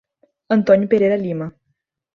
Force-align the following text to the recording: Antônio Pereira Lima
Antônio 0.49 0.87
Pereira 0.87 1.15
Lima 1.15 1.53